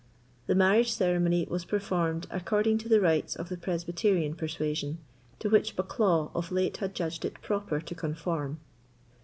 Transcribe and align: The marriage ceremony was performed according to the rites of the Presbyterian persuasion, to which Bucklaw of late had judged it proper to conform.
The 0.47 0.55
marriage 0.55 0.91
ceremony 0.93 1.45
was 1.47 1.63
performed 1.63 2.25
according 2.31 2.79
to 2.79 2.89
the 2.89 2.99
rites 2.99 3.35
of 3.35 3.49
the 3.49 3.55
Presbyterian 3.57 4.33
persuasion, 4.33 4.97
to 5.37 5.47
which 5.47 5.75
Bucklaw 5.75 6.31
of 6.33 6.51
late 6.51 6.77
had 6.77 6.95
judged 6.95 7.23
it 7.23 7.39
proper 7.43 7.79
to 7.79 7.93
conform. 7.93 8.59